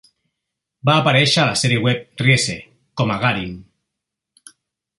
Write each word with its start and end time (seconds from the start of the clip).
Va 0.89 0.95
aparèixer 1.01 1.41
a 1.43 1.45
la 1.49 1.59
sèrie 1.63 1.83
web 1.87 2.23
"Riese" 2.23 2.57
com 3.03 3.13
a 3.17 3.19
Garin. 3.27 3.55